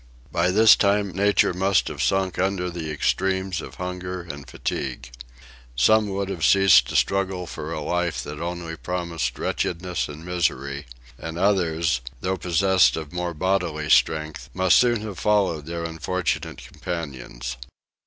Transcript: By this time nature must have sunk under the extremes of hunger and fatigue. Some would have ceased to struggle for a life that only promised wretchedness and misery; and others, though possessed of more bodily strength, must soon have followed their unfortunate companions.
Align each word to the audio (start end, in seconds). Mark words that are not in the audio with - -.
By 0.31 0.49
this 0.49 0.75
time 0.75 1.11
nature 1.11 1.53
must 1.53 1.87
have 1.87 2.01
sunk 2.01 2.39
under 2.39 2.71
the 2.71 2.89
extremes 2.89 3.61
of 3.61 3.75
hunger 3.75 4.23
and 4.23 4.49
fatigue. 4.49 5.11
Some 5.75 6.07
would 6.09 6.27
have 6.27 6.43
ceased 6.43 6.87
to 6.89 6.95
struggle 6.95 7.45
for 7.45 7.71
a 7.71 7.81
life 7.83 8.23
that 8.23 8.41
only 8.41 8.75
promised 8.75 9.37
wretchedness 9.37 10.07
and 10.09 10.25
misery; 10.25 10.87
and 11.19 11.37
others, 11.37 12.01
though 12.19 12.35
possessed 12.37 12.97
of 12.97 13.13
more 13.13 13.35
bodily 13.35 13.91
strength, 13.91 14.49
must 14.55 14.79
soon 14.79 15.01
have 15.01 15.19
followed 15.19 15.67
their 15.67 15.83
unfortunate 15.83 16.65
companions. 16.65 17.57